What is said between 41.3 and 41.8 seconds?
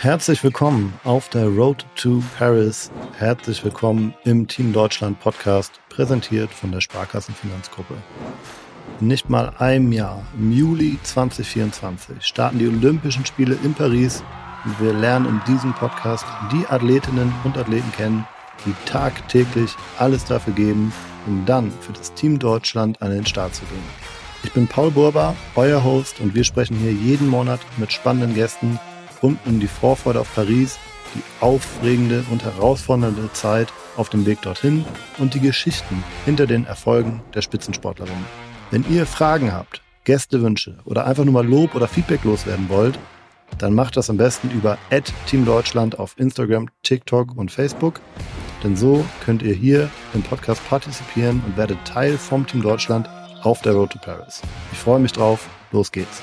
mal Lob